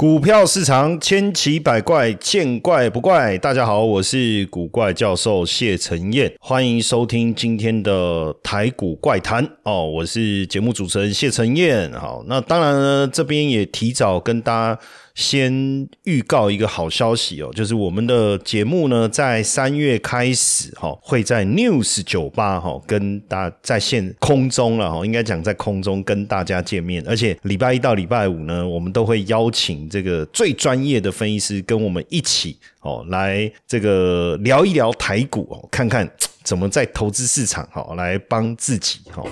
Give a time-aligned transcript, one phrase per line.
[0.00, 3.36] 股票市场千奇百怪，见怪不怪。
[3.36, 9.84] 大家好，我是古怪教授谢承彦，欢迎收听今天的台股怪谈哦。
[9.84, 11.92] 我是节目主持人谢承彦。
[11.92, 14.80] 好，那当然呢，这边也提早跟大家。
[15.14, 36.08] 先预告一个好消息哦，就是我们的节目呢，在三月开始哈，会在 News 酒吧哈跟大在线空中了哈，应该讲在空中跟大家见面，而且礼拜一到礼拜五呢，我们都会邀请这个最专业的分析师跟我们一起哦，来这个聊一聊台股哦，看看
[36.42, 39.22] 怎么在投资市场哈来帮自己哈。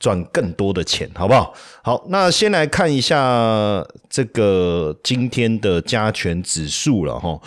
[0.00, 1.54] 赚更多的钱，好不好？
[1.84, 7.38] 好，那先来看一下这个今天的加权指数了哈。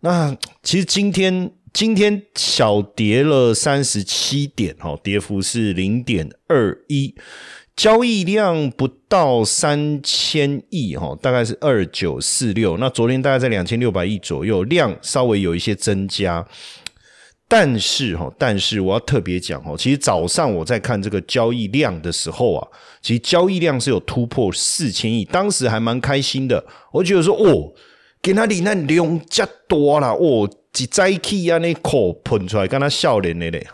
[0.00, 7.14] 那其实今天今天小跌了三十七点，哈，跌幅是零点二一，
[7.74, 12.76] 交易量不到三千亿，哈，大概是二九四六。
[12.76, 16.46] 那昨天大概在两千六百亿左右，量稍微有一些增加。
[17.50, 22.68] 但是哈，但是我要特别讲哦，其实早上我在看这个交易量的时候啊，
[23.00, 26.62] 其实交易量是有突破四千亿，当时还蛮开心的。
[26.92, 27.72] 我觉得说哦，
[28.20, 33.66] 给他里那量加多了哦，几摘气啊那口喷出来，跟他笑脸那嘞，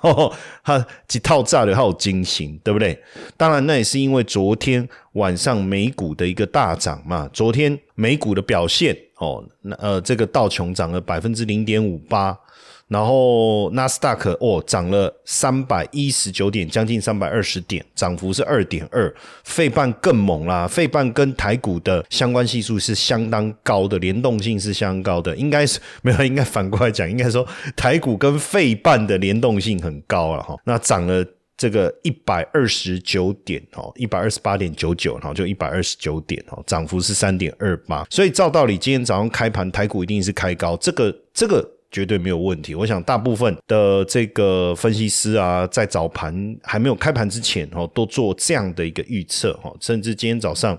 [0.63, 2.97] 哈，几套炸的好惊喜，对不对？
[3.37, 12.39] 当然那也是因为昨天晚上美股的一个大涨嘛，昨天美股的表现哦，那呃这个道琼涨了百分之零点五八。
[12.89, 19.13] 然后纳斯达克哦涨了三百一十九点，将近三百二十点，涨幅是二点二。
[19.43, 25.35] 费半更猛啦，费半跟台股的相关系数是相当高的，联动性是相当高的。
[25.35, 30.55] 应该是 没有，应该反过来讲，应该说台股跟费半的联动性很高了哈。
[30.65, 31.25] 那涨了
[31.57, 38.05] 这个一百二十九点哦，一百二十八点九九，然后就一百二十九点哦，涨幅是三点二八。
[38.11, 41.67] 所以照道理，今天早上开盘台股一定是开高，这个这个。
[41.95, 42.75] 绝对没有问题。
[42.75, 46.35] 我想大部分的这个分析师啊，在早盘
[46.65, 49.77] 还没有开盘之前哦，都做这样的一个预测哦。
[49.81, 50.77] 甚至今天早上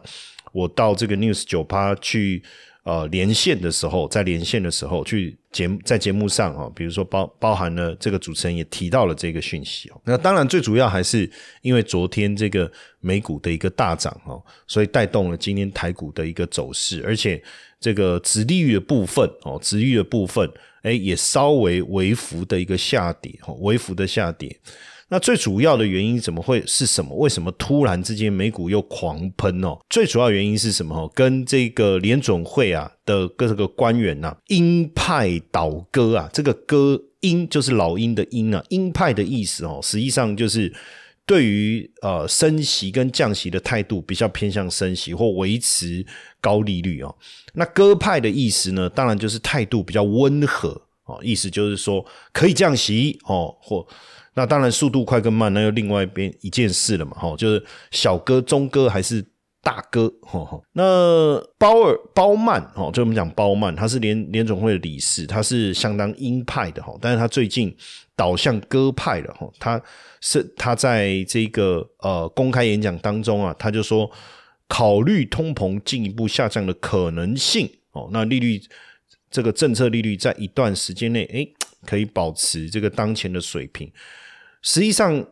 [0.51, 2.43] 我到这个 News 九趴去
[2.85, 10.01] 呃连线的时候，在连线的时候去节目在节目上啊，比如说包包含了这个主持人也提到了这个讯息哦。
[10.05, 11.29] 那当然最主要还是
[11.61, 17.43] 因为昨天这个美股的一个大涨哦，所以带动了今天台股的一个走势，而且
[17.79, 20.49] 这个直利率的部分哦，直率的部分。
[20.85, 24.55] 哎，也稍微微幅的一个下跌，哈，微幅的下跌。
[25.09, 27.15] 那最主要的原因怎么会是什么？
[27.15, 29.77] 为什么突然之间美股又狂喷哦？
[29.89, 31.11] 最主要原因是什么？
[31.13, 40.73] 跟这个联准会啊的各个官员呐，鹰派倒戈啊，这个戈鹰就是老鹰的鹰啊，鹰派的意思哦，实际上就是。
[41.27, 46.05] 对于呃升息跟降息的态度比较偏向升息或维持
[46.39, 47.15] 高利率哦，
[47.55, 53.85] 那鸽派的意思呢，当然就是态度比较温和哦，意思就是说可以降息哦，或
[54.33, 59.25] 那当然速度快跟慢那又另外一边一件事了嘛，哈，就是小哥、中哥还是。
[59.65, 60.13] 大哥，
[60.73, 67.75] 那包尔包曼哦，就我们讲包曼，他是联联总会的理事，他是相当鹰派的哈，但是他最近
[68.15, 69.81] 倒向鸽派了哈，他
[70.21, 74.07] 是他在这个呃公开演讲当中啊，他就说
[74.67, 78.61] 考虑通膨进一步下降的可能性哦，那利率
[79.35, 81.53] 这个政策利率在一段时间内诶
[81.85, 83.91] 可以保持这个当前的水平，
[84.61, 85.25] 实际上。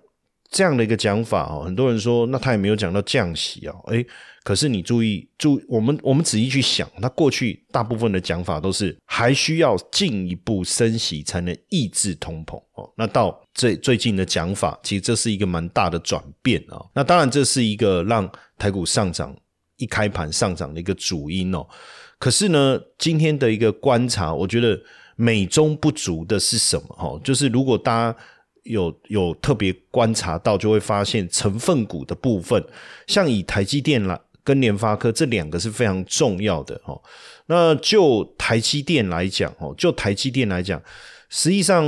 [0.56, 4.06] 这样的一个讲法哦，很多人说，那他也没有讲到降息啊，诶，
[4.44, 19.36] 可是你注意注，我们我们仔细去想，他过去大部分的讲法都是还需要进一步升息才能抑制通膨哦，那到最最近的讲法，其实这是一个蛮大的转变啊，那当然这是一个让台股上涨
[19.78, 21.68] 一开盘上涨的一个主因哦，
[22.24, 24.80] 可是呢，今天的一个观察，我觉得
[25.18, 27.20] 美中不足的是什么哈？
[27.22, 28.18] 就是如果大家。
[28.64, 32.66] 有有特别观察到，就会发现成分股的部分，
[33.08, 37.02] 像以台积电来跟联发科这两个是非常重要的哦。
[37.48, 40.82] 那就台积电来讲哦，就台积电来讲，
[41.28, 41.84] 实际上，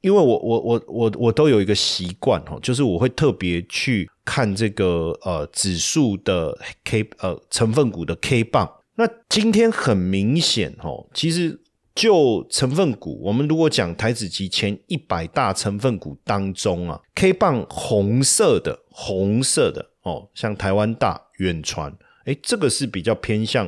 [0.00, 8.66] 因为我我我我我都有一个习惯哦，就是我会特别去看这个呃指数的 K 呃成分股的 K 棒。
[8.96, 11.60] 那今天很明显哦，其实。
[11.96, 21.90] 就成分股，我们如果讲台子期前一百大成分股当中啊，K 棒红色的红色的哦，像台湾大远传，
[22.26, 23.66] 哎，这个是比较偏向，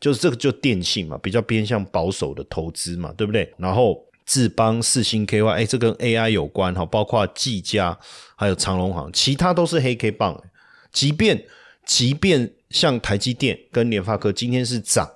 [0.00, 3.54] 就是这个就电信嘛，比较偏向保守的投资嘛，对不对？
[3.58, 7.96] 然后智邦、四星 KY，哎，这跟 AI 有关哈，包括技嘉
[8.34, 10.42] 还有长隆行，其他都是黑 K 棒。
[10.90, 11.44] 即便
[11.86, 15.08] 即便像台积电跟联发科今天是涨。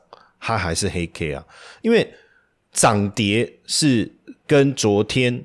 [0.45, 1.47] 它还是黑 K 啊，
[1.83, 2.13] 因为
[2.73, 4.13] 涨跌是
[4.45, 5.45] 跟昨天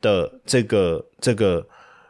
[0.00, 1.68] 的这个这个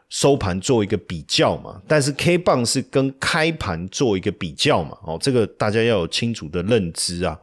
[0.09, 7.37] 收盘做一个比较嘛，但是 K 棒是跟开盘做一个比较嘛，哦，这个大家要有清楚的认知啊。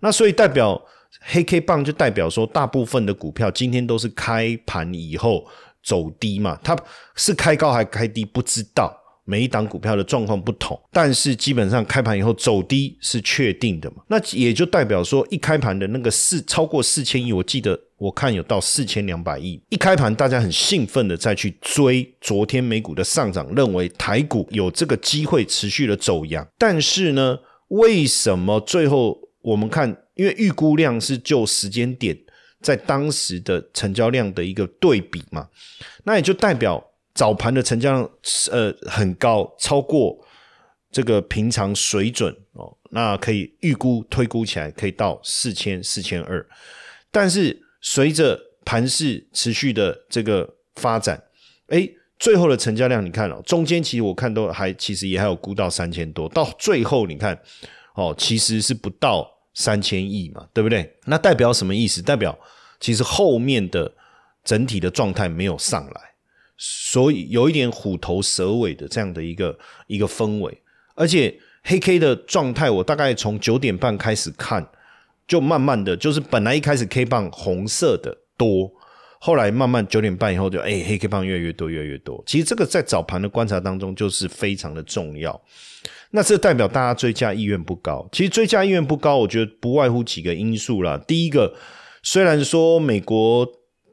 [0.00, 0.78] 那所以代表
[1.20, 5.46] 黑 K 棒就代表说，大部分的股票今天都是开盘以后
[5.82, 6.76] 走低嘛，它
[7.14, 8.94] 是开高还开低不知道。
[9.30, 13.96] 每一档股票的状况不同，但是基本上开盘以后走低是确定的嘛？
[14.06, 19.60] 那也就代表说，一开盘的那个四超过四千亿，我记得我看有到四千两百亿。
[19.68, 26.48] 一开盘大家很兴奋的再去追昨天美股的上涨，认为台股有这个机会持续的走阳。
[26.56, 27.38] 但是呢，
[27.68, 32.16] 为什么最后我们看，因为预估量是就时间点
[32.62, 35.48] 在当时的成交量的一个对比嘛？
[36.04, 36.82] 那也就代表。
[37.18, 38.10] 早盘的成交量
[38.52, 40.16] 呃很高，超过
[40.88, 46.46] 这个平常水准哦，那可以预估推估起来可以到四千四千二，
[47.10, 51.20] 但是随着盘势持续的这个发展，
[51.66, 51.88] 哎，
[52.20, 57.36] 最后的成交量你看哦，中间其实我看都还其实也还有估到三千多，到最后你看
[57.94, 60.88] 哦，其实是不到三千亿嘛，对不对？
[61.06, 62.00] 那代表什么意思？
[62.00, 62.38] 代表
[62.78, 63.92] 其实后面的
[64.44, 66.08] 整体的状态没有上来。
[66.60, 69.56] 所以有一点虎头蛇尾的这样的一个
[69.86, 70.60] 一个氛围，
[70.96, 71.32] 而且
[71.62, 74.68] 黑 K 的状态，我大概从九点半开始看，
[75.28, 78.72] 就慢慢的就是本来一开始 K 棒红色的多，
[79.20, 82.20] 后来慢慢九点半以后就哎黑 K 棒越来越多越来越多。
[82.26, 85.40] 其实这个在早盘的观察当中就是非常的重要，
[86.10, 88.08] 那这代表大家追加意愿不高。
[88.10, 91.00] 其实追加意愿不高，我觉得不外乎几个因素啦。
[91.06, 91.54] 第一个，
[92.02, 93.48] 虽然说美国。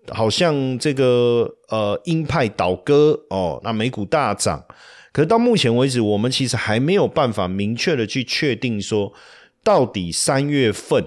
[0.10, 4.64] 好像这个呃鹰派倒戈哦，那美股大涨，
[5.12, 9.12] 可是到目前为止，我们其实还没有办法明确的去确定说，
[9.64, 11.04] 到底三月份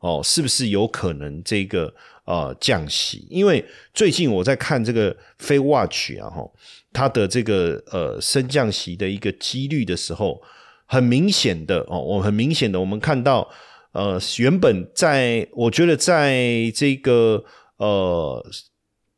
[0.00, 1.94] 哦是不是有可能这个
[2.24, 3.26] 呃降息？
[3.30, 3.64] 因为
[3.94, 6.50] 最近我在看这个非 Watch 啊哈，
[6.92, 10.42] 它的这个呃升降息的一个几率的时候，
[10.86, 13.48] 很明显的哦，我很明显的我们看到
[13.92, 17.42] 呃原本在我觉得在这个。
[17.76, 18.44] 呃，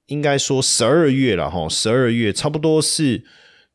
[0.06, 3.24] 应该说十二月了哈，十二月差不多是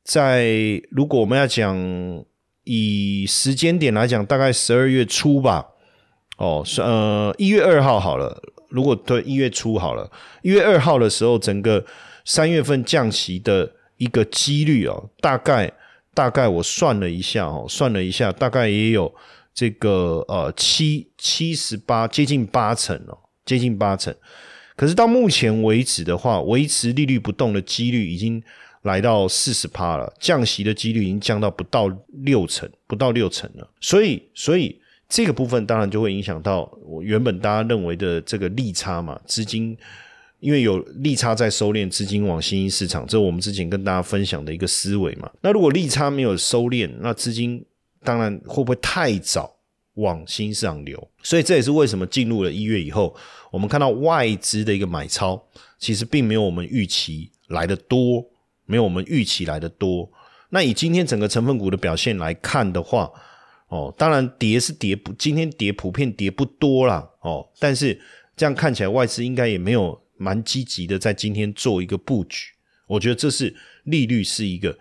[0.03, 2.25] 在如果我们要讲
[2.63, 5.65] 以时间点来讲，大概十二月初吧。
[6.37, 10.09] 哦，呃，一月二号好了，如果对一月初好了，
[10.41, 11.85] 一月二号的时候，整个
[12.23, 15.69] 三月份降息的一个几率哦，大概
[16.13, 19.13] 大概我算了一下哦，算了一下，大概也有
[19.53, 24.15] 这个呃七七十八，接近八成哦，接近八成。
[24.79, 28.41] 可是到目前为止的话，维持利率不动的几率已经
[28.83, 31.91] 来到四十趴了，降息的几率已经降到不到
[32.23, 33.69] 六成，不到六成了。
[33.81, 34.79] 所以，所以
[35.09, 39.77] 这个部分当然就会影响到我原本大家认为的这个利差嘛，资金
[40.39, 45.29] 因为有利差在收敛，资金往新兴市场，这是我们之前跟大家分享的一个思维嘛。
[45.41, 47.61] 那如果利差没有收敛，那资金
[48.01, 49.58] 当然会不会太早？
[49.99, 53.15] 往新市场流，所以这也是为什么进入了一月以后，
[53.51, 55.41] 我们看到外资的一个买超，
[55.77, 58.25] 其实并没有我们预期来的多，
[58.65, 60.09] 没有我们预期来的多。
[60.49, 63.11] 那以今天整个成分股的表现来看的话，
[63.67, 67.99] 哦，当然跌是跌不，今天跌普遍跌不多啦，哦，但是
[68.35, 72.51] 这样看起来外资应该也没有蛮积极的在今天做一个布局。
[72.87, 74.75] 我觉得这是利率是一个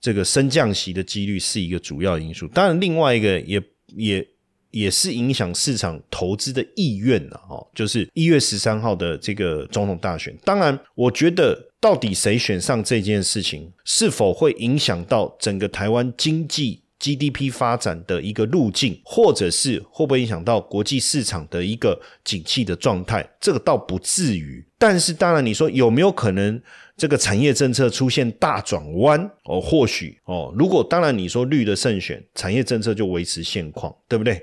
[0.00, 3.60] 这个升降息的几率是一个主要因素，当然另外一个也。
[3.96, 4.26] 也
[4.70, 10.36] 也是影响市场投资的意愿了哦，就是一月十三号的这个总统大选。
[10.44, 24.64] 当然，我觉得到底谁选上这件事情，是否会影响到整个台湾经济 GDP 发展的一个路径，或者是会不会影响到国际市场的一个景气的状态，这个倒不至于。
[24.78, 26.62] 但是，当然你说有没有可能？
[26.96, 34.38] 这个产业政策出现大转弯哦，或许哦，如果当然你说绿的胜选，产业政策就维持现况，对不对？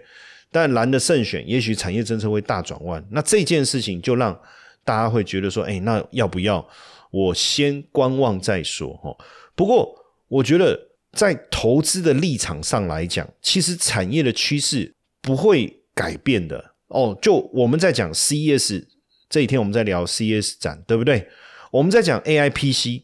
[0.52, 4.36] 但蓝的胜选，也许产业政策会大转弯，那这件事情就让
[4.84, 6.68] 大家会觉得说，哎，那要不要
[7.12, 8.92] 我先观望再说？
[9.04, 9.16] 哈，
[9.54, 9.94] 不过
[10.28, 17.18] 我觉得在投资的立场上来讲，其实产业的趋势不会改变的哦。
[17.22, 18.86] 就我们在讲 CES
[19.30, 21.28] 这一天，我们在聊 CES 展，对不对？
[21.72, 23.04] 我们在讲 A I P C，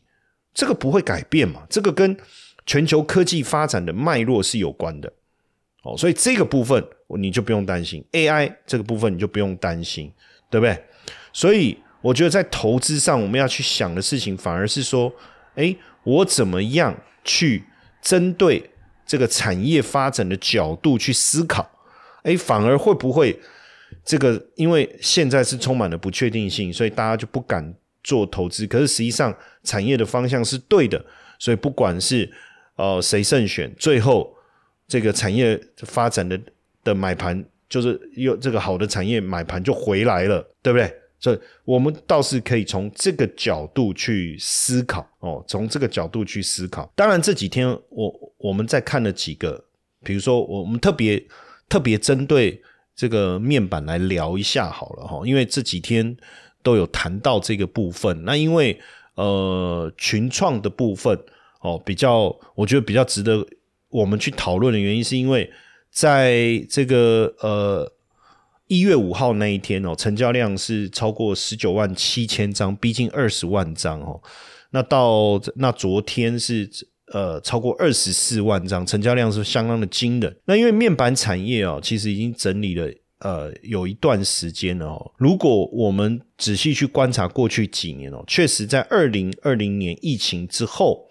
[0.54, 1.68] 这个不会改变嘛？
[1.70, 2.18] 这个跟
[2.66, 5.12] 全球科技发展的脉络是有关的
[5.84, 6.82] 哦，所以这个部分
[7.20, 10.12] 你就不用担心 A I 这个部分你就不用担心，
[10.50, 10.82] 对不对？
[11.34, 15.14] 所以我觉得在投资上我们要去想的事情，反而是说，
[15.56, 17.66] 哎，我怎么样去
[18.04, 18.70] 针对
[19.06, 21.68] 这个产业发展的角度去思考？
[22.22, 23.40] 哎，反而会不会
[24.06, 24.40] 这个？
[24.56, 28.68] 因为现在是充满了不确定性，所以大家就不敢做投资。
[28.68, 31.04] 可是实际上产业的方向是对的，
[31.40, 32.32] 所以不管是
[32.76, 34.36] 呃谁胜选，最后
[34.88, 36.40] 这个产业发展的
[36.84, 40.94] 的买盘，就是有这个好的产业买盘就回来了，对不对？
[41.24, 46.92] 所以我们倒是可以从这个角度去思考哦，从这个角度去思考。
[46.98, 49.64] 当然这几天我我们在看了几个，
[50.04, 51.26] 比如说我们特别
[51.70, 52.62] 特别针对
[52.94, 56.18] 这个面板来聊一下好了哈，因为这几天
[56.62, 58.26] 都有谈到这个部分。
[58.26, 58.78] 那因为
[59.16, 61.18] 呃群创的部分
[61.62, 63.48] 哦，比较我觉得比较值得
[63.88, 65.50] 我们去讨论的原因，是因为
[65.90, 67.93] 在这个呃。
[68.74, 74.20] 一月五号那一天哦，成交量是超过十九万七千张，逼近二十万张哦。
[74.72, 76.68] 那到那昨天是
[77.12, 80.36] 呃超过二十四万张，成交量是相当的惊人。
[80.46, 85.12] 那因为面板产业哦，其实已经整理了呃有一段时间了哦。
[85.18, 91.08] 如果我们仔细去观察过去几年哦，确实在二零二零年疫情之后，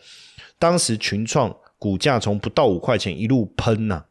[0.59, 4.07] 当时群创股价从不到五块钱一路喷呐，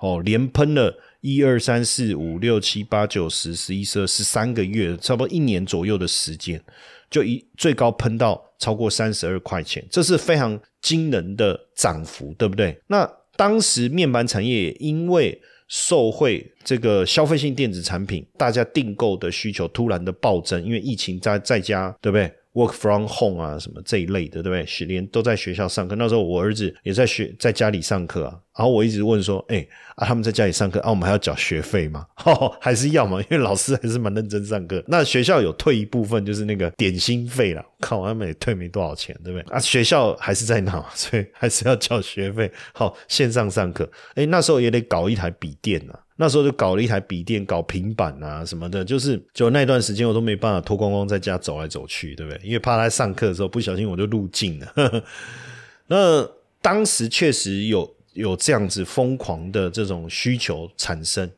[0.00, 0.98] 哦，连喷了。
[1.26, 6.62] 一二三四五六七八九十十一十二十三个月，差不多一年左右的时间，
[7.10, 12.80] 就一最高喷到超过三十二块钱，这是非常惊人的涨幅，对不对？
[12.86, 24.86] 那当时面板产业因为受惠这个消费性电子产品，大家订购的需求突然的暴增，因为疫情在在家，对不对？Work from home 啊，什么这一类的，对不对？
[24.86, 25.94] 连都在学校上课。
[25.94, 28.40] 那时候我儿子也在学，在家里上课啊。
[28.56, 32.06] 然后我一直问说：“哎啊，他们在家里上课啊，我们还要缴学费吗？
[32.58, 33.20] 还是要吗？
[33.20, 34.82] 因为老师还是蛮认真上课。
[34.86, 37.62] 那学校有退一部分，就是那个点心费了。
[37.78, 39.54] 看他们也退没多少钱，对不对？
[39.54, 42.50] 啊，学校还是在那，所以还是要缴学费。
[42.72, 46.00] 好，线上上课，哎，那时候也得搞一台笔电啊。
[46.18, 52.40] 那时候就搞了一台笔电，搞平板啊什么的，就是就那段时间我都没办法脱光光在家走来走去，对不对？
[52.42, 55.04] 因为怕他上课的时候不小心我就入镜了。
[55.88, 56.26] 那
[56.62, 61.30] 当时确实有有这样子疯狂的这种需求产生。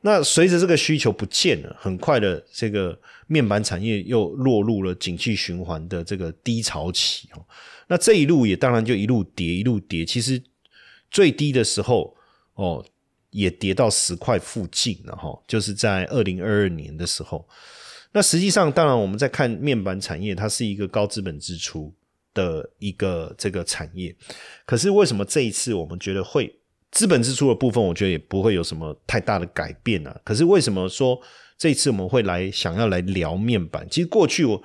[0.00, 7.28] 那随着这个需求不见了，很快的这个面板产业又落入了景气循环的这个低潮期。
[7.88, 10.42] 那这一路也当然就一路跌一路跌，其实
[11.10, 12.16] 最低的时候
[12.54, 12.82] 哦。
[13.32, 17.46] 也跌到十块附近了哈，就是在二零二二年的时候。
[18.12, 21.90] 那实际上，当然我们在看面板产业，它是一个高资本支出
[22.34, 24.14] 的一个这个产业。
[24.66, 26.54] 可是为什么这一次我们觉得会
[26.90, 30.14] 资本支出的部分，我觉得也不会有什么太大的改变呢？
[30.22, 31.18] 可是为什么说
[31.56, 33.88] 这一次我们会来想要来聊面板？
[33.90, 34.62] 其实过去我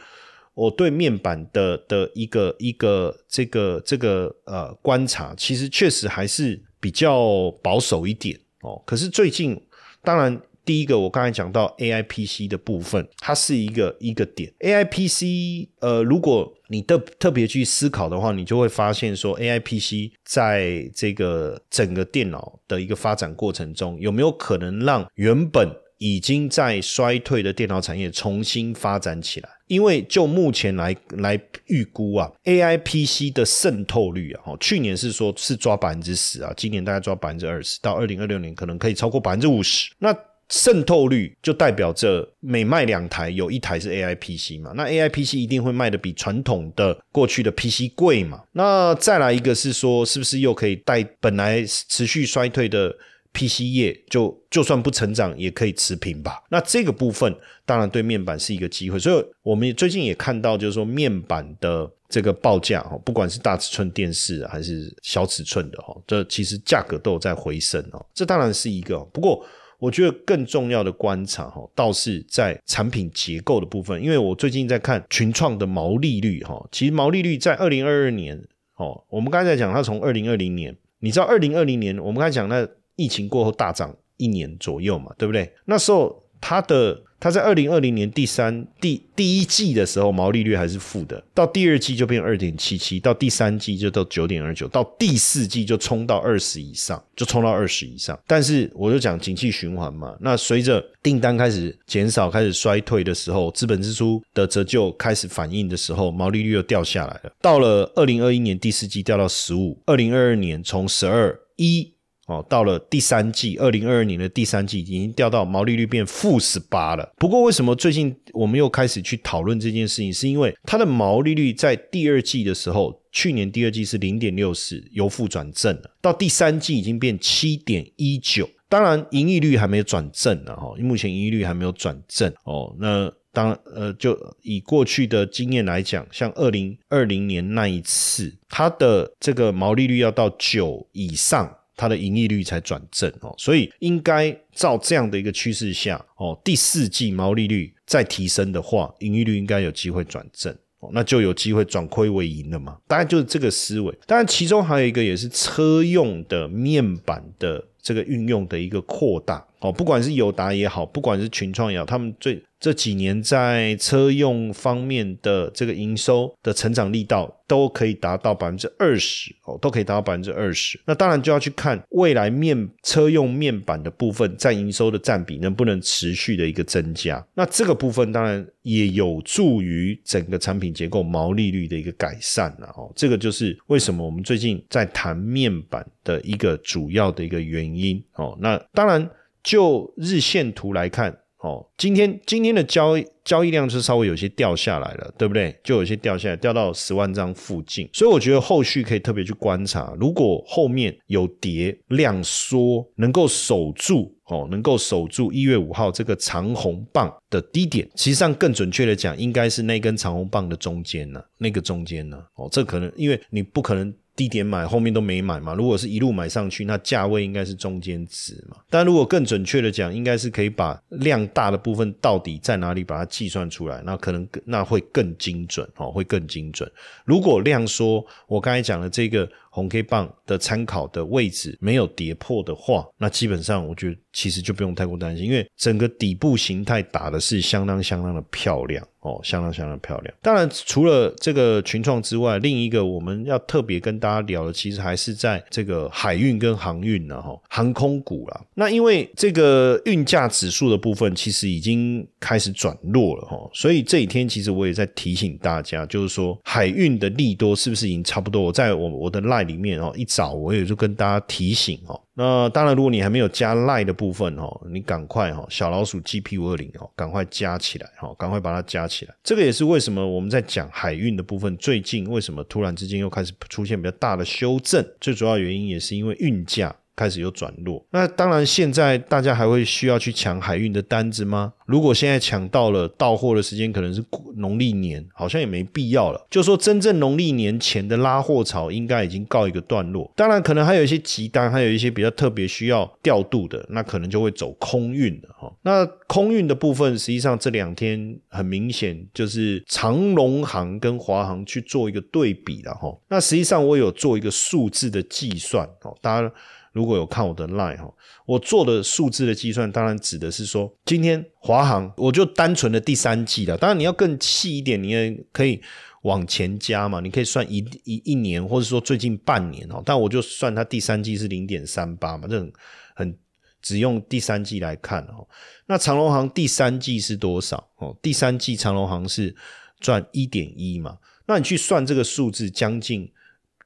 [0.53, 8.37] 我对面板的的一个一个这个这个呃观察，其实确实还是比较保守一点。
[8.61, 9.59] 哦，可是最近，
[10.03, 14.51] 当然第一个我刚才讲到 A I P C 的部分，它是一个一个点。
[14.59, 29.49] A I P C，呃，如果你特特别去思考的话，你就会发现说，A I P C 在这个整个电脑的一个发展过程中，有没有可能让原本已经在衰退的电脑产业重新发展起来？
[29.67, 39.91] 因为就目前来来预估啊，A I P C 的渗透率啊，哦，去年是说是抓百分之十啊，今年大概抓百分之二十，到二零二六年可能可以超过百分之五十。
[39.99, 40.15] 那
[40.49, 44.71] 渗透率就代表着每卖两台有一台是 A I P C 嘛？
[44.77, 48.43] 那 A I P C 一定会卖的比传统的过去的 P C 贵嘛？
[48.53, 52.95] 那再来一个是说，是不是又可以带本来持续衰退的
[53.33, 56.43] ？PC 业就就算不成长也可以持平吧。
[56.49, 68.03] 那这个部分当然对面板是一个机会，所以我们最近也看到，就是说面板的这个报价哈，不管是大尺寸电视还是小尺寸的哈，这其实价格都有在回升哦。
[68.13, 69.45] 这当然是一个，不过
[69.77, 74.01] 我觉得更重要的观察哈，倒是在产品结构的部分。
[74.01, 78.41] 因为我最近在看群创的毛利率哈，其实毛利率在二零二二年
[78.77, 82.67] 哦，我们刚才讲它从二零二零年，你知道二零二零年我们刚才讲那。
[82.97, 85.49] 疫情过后大涨一年左右嘛，对不对？
[85.63, 98.19] 那时候它的它在二零二零年第三第第一季的时候毛利率还是负的，到第二季就变二点七七，到第三季就到九点二九，到第四季就冲到二十以上，就冲到二十以上。
[98.27, 107.31] 但是我就讲景气循环嘛，那随着订单开始减少、开始衰退的时候，资本支出的折旧开始反应的时候，毛利率又掉下来了。
[107.41, 111.96] 到了二零二一年第四季掉到十五，二零二二年从十二一。
[112.27, 117.09] 哦，到了第三季，二零二二年的第三季已经掉到毛利率变负十八了。
[117.17, 120.13] 不过，为什么最近我们又开始去讨论这件事情？
[120.13, 128.49] 是因为它的毛利率在第二季的时候，去年第二季是零点六四，由负转正了，到第三季已经变七点一九。
[128.69, 132.75] 当然，盈利率还没有转正呢，哈，目前盈利率还没有转正哦。
[132.77, 143.33] 那当呃，就以过去的经验来讲，像二零二零年那一次，它的这个毛利率要到九以上，它的盈利率才转正哦。
[143.37, 152.77] 所以应该照这样的一个趋势下哦，第四季毛利率再提升的话，盈利率应该有机会转正哦，那就有机会转亏为盈了嘛。
[152.87, 153.97] 大概就是这个思维。
[154.05, 162.41] 当然，其中还有一个也是车用的面板的这个运用的一个扩大哦，不管是友达也好，不管是群创也好，他们最。
[162.59, 170.79] 这几年在车用方面的这个营收的成长力道都可以达到百分之二十哦，都可以达到百分之二十。
[170.83, 177.23] 那当然就要去看未来面车用面板的部分在营收的占比能不能持续的一个增加。
[177.35, 182.91] 那这个部分当然也有助于整个产品结构毛利率的一个改善了哦。
[182.95, 188.35] 这个就是为什么我们最近在谈面板的一个主要的一个原因哦。
[188.41, 189.07] 那当然
[189.47, 191.17] 就日线图来看。
[191.39, 195.55] 哦，今天今天的交易交易量是稍微有些掉下来了，对不对？
[195.63, 197.87] 就有些掉下来，掉到十万张附近。
[197.93, 213.93] 所以我觉得后续可以特别去观察，如果后面有跌量缩，能够守住哦，能够守住一月五号这个长红棒的低点，实际上更准确的讲，应该是那根长红棒的中间呢，那个中间呢，哦，这可能因为你不可能。
[214.17, 215.53] 低点买，后面都没买嘛。
[215.53, 218.57] 如果是一路买上去，那价位应该是中间值嘛。
[218.69, 226.69] 但如果更准确的讲，应该是可以把量大的部分到底在哪里把它计算出来，那可能那会更精准哦，会更精准。
[227.05, 229.29] 如果量缩，我刚才讲的这个。
[229.57, 240.13] 红 K 棒的参考的位置没有跌破的话，那基本上我觉得其实就不用太过担心，因为整个底部形态打的是相当相当的漂亮哦，相当相当漂亮。
[240.21, 248.45] 当然，除了这个群创之外，另一个我们要特别跟大家聊的，其实还是在这个海运跟航运呢，哈，航空股啦。
[248.53, 258.43] 那因为这个运价指数的部分其实已经开始转弱了，哈，所以这几天其实我也在提醒大家，就是说海运的利多是不是已经差不多？
[258.43, 259.46] 我在我我的 line。
[259.47, 261.99] 里面哦，一早我也就跟大家提醒哦。
[262.13, 269.15] 那当然，如果你还没有加赖的部分哦，你赶快哦，小老鼠 GP 五二零哦，赶快加起来哦，赶快把它加起来。
[269.23, 274.85] 这个也是为什么我们在讲海运的部分，最近为什么突然之间又开始出现比较大的修正？
[274.99, 276.75] 最主要原因也是因为运价。
[276.97, 281.53] 开始有转弱，那当然现在大家还会需要去抢海运的单子吗？
[281.67, 284.03] 如果现在抢到了，到货的时间可能是
[284.37, 286.25] 农历年，好像也没必要了。
[286.27, 290.11] 就说真正农历年前的拉货潮应该已经告一个段落。
[290.15, 295.53] 当然，可能还有一些急单，还有一些比较特别需要调度的，那可能就会走空运的哈。
[295.61, 302.97] 那空运的部分，实际上这两天很明显就是长龙航跟华航去做一个对比了哈。
[303.09, 306.33] 那实际上我有做一个数字的计算哦，大家。
[306.73, 307.91] 如果有看我的 line 哈，
[308.25, 313.57] 我做的数字的计算，当然指的是说，今天华航我就单纯的第三季了。
[313.57, 315.59] 当然你要更细一点，你也可以
[316.03, 319.81] 往前加嘛，你可以算一一一年，或者说最近半年哦。
[319.83, 322.53] 但我就算它第三季是零点三八嘛，这很
[322.95, 323.17] 很
[323.61, 325.27] 只用第三季来看哦。
[325.65, 327.97] 那长隆航第三季是多少哦？
[328.01, 329.35] 第三季长隆航是
[329.79, 330.99] 赚一点一嘛？
[331.25, 333.11] 那你去算这个数字，将近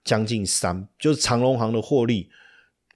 [0.03, 2.29] 将近三，就是长隆航的获利。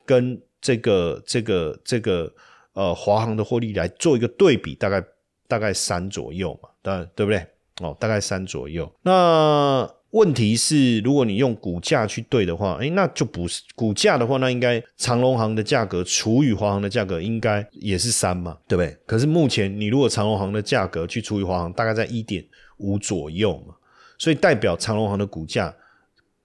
[0.06, 2.32] 跟这个这个这个
[2.74, 5.04] 呃华航的获利来做一个对比，大概
[5.48, 7.46] 大概三左右嘛，当然对不对？
[7.82, 8.90] 哦，大概三左右。
[9.02, 18.98] 那问题是，如果你用股价去对的话，哎，那就不是股价的话，那应该长隆行的价格除以华航的价格，应该也是三嘛，对不对？
[19.06, 22.46] 可是目前你如果长隆行的价格去除以华航，大概在一点
[22.78, 23.76] 五左右嘛，
[24.18, 25.76] 所以代表长隆行的股价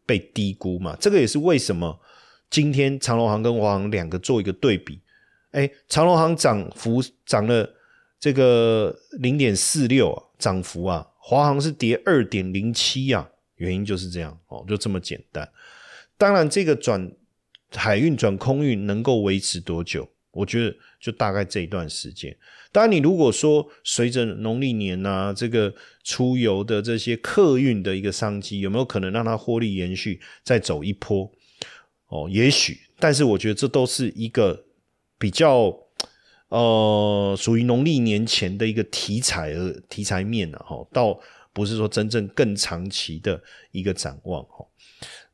[0.05, 1.99] 被低估嘛，这个也是为什么。
[2.51, 5.01] 今天长隆行跟华航两个做一个对比，
[5.53, 7.73] 哎，长隆行涨幅涨了
[8.19, 15.49] 这个零点四六啊，涨幅啊，华航是跌二点零七啊，原因就是这样哦，就这么简单。
[16.19, 17.13] 当然，这个转
[17.73, 20.09] 海运转空运能够维持多久？
[20.33, 22.37] 我觉得就大概这一段时间。
[22.73, 25.73] 当然，你如果说随着农历年呐，这个
[26.05, 31.33] 出游的这些客运的一个商机，有没有可能让它获利延续，再走一波？
[32.11, 34.64] 哦，也许，但是我觉得这都是一个
[35.16, 35.73] 比较
[36.49, 41.16] 呃属于农历年前的一个题材和题材面了哈，倒
[41.53, 44.66] 不是说真正更长期的一个展望哈。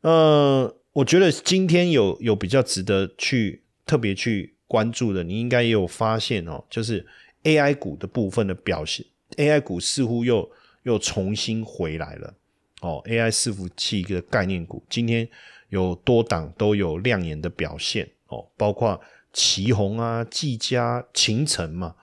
[0.03, 7.07] 呃，我觉得今天有有比较值得去特别去关注的，你应该也有发现哦，就是
[7.45, 9.07] AI 股的部分的表现
[9.39, 10.47] ，AI 股似乎又
[10.83, 12.35] 又重新回来了
[12.83, 15.27] 哦，AI 伺服器一个概念股今天。
[15.69, 19.01] 有多档都有亮眼的表现哦，包括
[19.33, 21.95] 旗宏啊、技嘉、秦城嘛，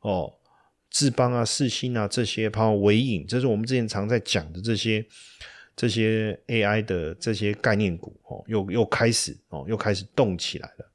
[0.00, 0.34] 哦，
[0.90, 5.04] 智邦啊、世新啊这些，包括伟影，这是我们之前常在讲的这些
[5.74, 10.90] 这些 AI 的这些概念股哦，又又开始哦，又开始动起来了。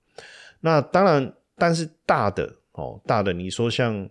[0.62, 4.10] 那当然，但是大的哦，大的你说像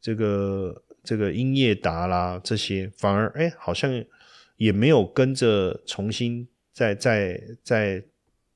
[0.00, 4.04] 这个这个英业达啦这些，反而哎，好像
[4.56, 8.04] 也没有跟着重新再再再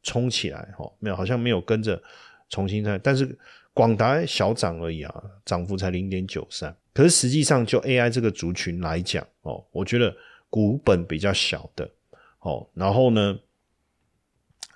[0.02, 2.02] 冲起来哈，没有，好像没有跟着
[2.50, 3.38] 重新再，但是
[3.72, 6.76] 广达小涨而已啊，涨幅才零点九三。
[6.92, 10.14] 可是实际上就 AI 这个族群来讲哦，我觉得
[10.50, 11.88] 股本比较小的
[12.40, 13.38] 哦，然后呢？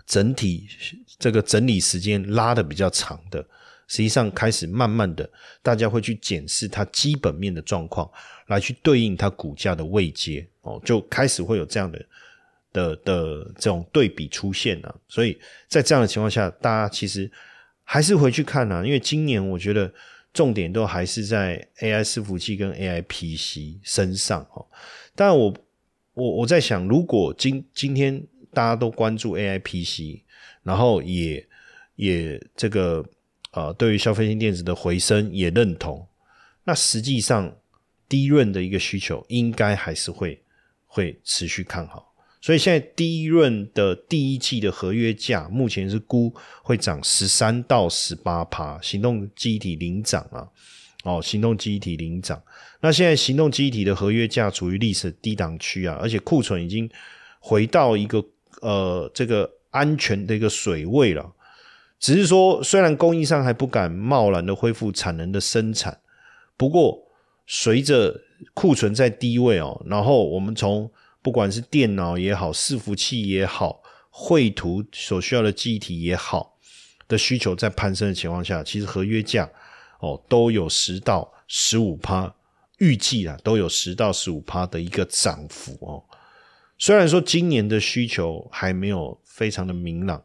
[0.05, 0.69] 整体
[1.17, 3.41] 这个整理时间拉的比较长的，
[3.87, 5.31] 实际上开始慢慢的，
[5.63, 8.11] 大家会去检视它基本面的状况，
[8.49, 12.05] 来去对应它股价的位阶哦，就开始会有这样的
[12.73, 15.01] 的的这种对比出现了。
[15.09, 17.31] 所以在这样的情况下，大家其实
[17.85, 19.93] 还是回去看啊，因为今年我觉得
[20.33, 24.67] 重点都还是在 AI 伺服器跟 AI PC 身上哦。
[25.15, 25.55] 但，我
[26.15, 28.27] 我我在想，如果今今天。
[28.55, 30.23] 大家都关注 A I P C，
[30.63, 31.49] 然后也
[31.97, 33.03] 也这个
[33.53, 36.07] 呃，对于消费性电子的回升也认同。
[36.65, 37.51] 那实际上
[38.11, 40.39] 低润的一个需求应该还是会
[40.87, 42.12] 会持续看好。
[42.43, 50.47] 所以现在第一润的第一季的合约价目前是估会涨十三到十八趴，行动机体领涨啊，
[51.05, 52.43] 哦，行动机体领涨。
[52.81, 56.91] 那现在行动机体的合约价处于历史低档区啊，而且库存已经
[57.41, 58.23] 回到一个。
[58.61, 61.33] 呃，这个安全的一个水位了，
[61.99, 65.99] 只是说，虽然供应商还不敢贸然的恢复产能的生产，
[66.57, 67.03] 不过
[67.45, 68.21] 随着
[68.55, 70.89] 库存在低位哦，然后我们从
[71.23, 73.81] 不管是电脑也好，伺服器也好，
[74.11, 76.59] 绘图所需要的记忆体也好
[77.07, 79.49] 的需求在攀升的情况下，其实合约价
[80.01, 82.35] 哦都有十到十五趴，
[82.79, 86.03] 预计啊都有十到十五趴的一个涨幅哦。
[86.77, 90.21] 虽然说今年的需求还没有非常的明朗，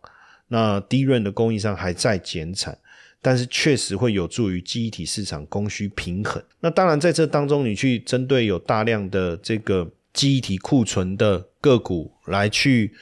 [0.48, 2.76] 那低润的供应商还在减产，
[3.22, 6.44] 但是确实会有助于记忆体市场供需平衡。
[6.62, 12.94] 那当然在这当中，你去针对有大量的这个记忆体库存的个股来去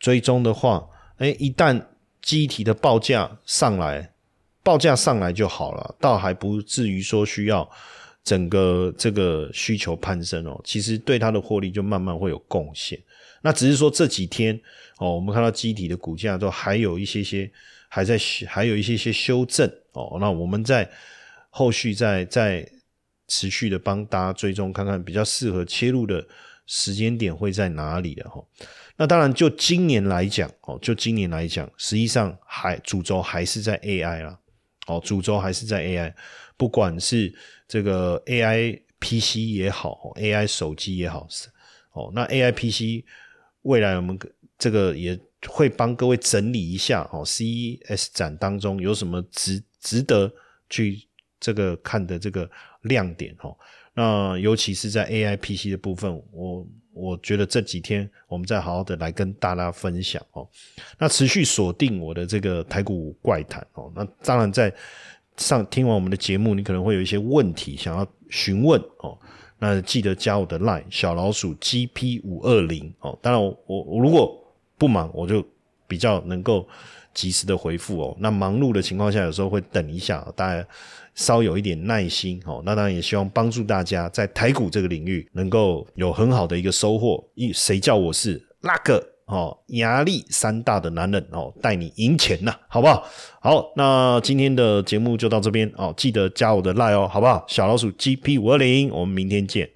[0.00, 1.80] 追踪的话，哎，一旦
[2.22, 4.12] 记忆体的报价上来，
[4.62, 7.70] 报价上来就好了，倒还不至于说需要。
[8.24, 12.96] 整个这个需求攀升哦，其实对它的获利就慢慢会有贡献。
[13.40, 14.54] 那只是说这几天
[14.98, 17.50] 哦，我们看到机体的股价都还有一些些
[17.88, 20.18] 还在还有一些些修正哦。
[20.20, 20.88] 那我们在
[21.50, 22.64] 后续再再
[23.26, 26.24] 持续的帮大家追踪，看看比较适合切入的
[26.74, 28.42] 时间点会在哪里的哈。
[28.96, 34.38] 那当然，就今年来讲哦，就今年来讲，实际上还主轴还是在 AI 啦，
[34.86, 36.14] 哦，主轴还是在 AI。
[36.56, 37.34] 不管是
[37.68, 41.28] 这个 A I P C 也好，A I 手机也好，
[41.92, 43.04] 哦，那 A I P C
[43.62, 44.18] 未来我们
[44.56, 50.32] 这个也会帮各位整理一下哦，C E S 展当中有什么值值得
[50.70, 51.06] 去
[51.38, 52.50] 这个看的这个
[52.82, 53.54] 亮点哦，
[53.94, 60.48] 那尤其是在 A I P C 的部分，我我觉得这几天我们再好好的来跟大家分享哦，
[60.98, 64.72] 那持续锁定我的这个台股怪谈哦，那当然在。
[65.38, 69.18] 上听完我们的节目，你可能会有一些问题想要询问哦，
[69.58, 73.18] 那记得加我的 line 小老鼠 GP 五二零哦。
[73.22, 74.38] 当然，我我如果
[74.76, 75.42] 不忙，我就
[75.88, 76.68] 比较能够
[77.14, 78.16] 及时的回复哦。
[78.20, 80.66] 那忙碌的情况下，有时候会等一下，大家
[81.14, 82.62] 稍有一点耐心哦。
[82.64, 87.24] 那当然也希望帮助大家在台股这个领域能够有很好的一个收获。
[87.34, 89.08] 一谁叫我是那个？
[89.26, 93.06] 哦，压力三大的男人哦，带你赢钱呐，好不好？
[93.40, 97.42] 好，那今天的节目就到这边哦，记得加我的 line 哦，好不好？
[97.48, 99.70] 小老鼠 GP 五二零，我们明天见。